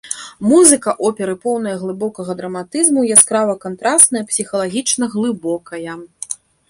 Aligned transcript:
Музыка 0.51 0.93
оперы 1.09 1.35
поўная 1.43 1.73
глыбокага 1.83 2.31
драматызму, 2.39 3.03
яскрава 3.17 3.55
кантрасная, 3.67 4.23
псіхалагічна 4.33 5.05
глыбокая. 5.17 5.93